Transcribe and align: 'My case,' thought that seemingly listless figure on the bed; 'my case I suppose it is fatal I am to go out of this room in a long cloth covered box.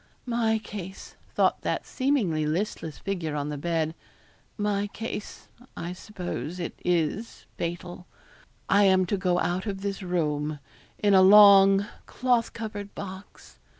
'My 0.25 0.57
case,' 0.57 1.13
thought 1.35 1.61
that 1.61 1.85
seemingly 1.85 2.47
listless 2.47 2.97
figure 2.97 3.35
on 3.35 3.49
the 3.49 3.55
bed; 3.59 3.93
'my 4.57 4.87
case 4.87 5.47
I 5.77 5.93
suppose 5.93 6.59
it 6.59 6.73
is 6.83 7.45
fatal 7.55 8.07
I 8.67 8.85
am 8.85 9.05
to 9.05 9.15
go 9.15 9.37
out 9.39 9.67
of 9.67 9.81
this 9.81 10.01
room 10.01 10.57
in 10.97 11.13
a 11.13 11.21
long 11.21 11.85
cloth 12.07 12.51
covered 12.51 12.95
box. 12.95 13.59